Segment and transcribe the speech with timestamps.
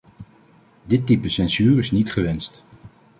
[0.83, 2.63] Dit type censuur is niet gewenst.